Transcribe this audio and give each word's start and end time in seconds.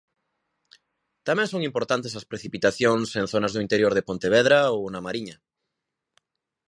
Tamén 1.27 1.47
son 1.51 1.61
importantes 1.69 2.13
as 2.19 2.27
precipitacións 2.31 3.07
en 3.19 3.25
zonas 3.33 3.53
do 3.53 3.63
interior 3.65 3.93
de 3.95 4.05
Pontevedra 4.09 4.59
ou 4.75 4.81
Na 4.93 5.01
Mariña. 5.05 5.37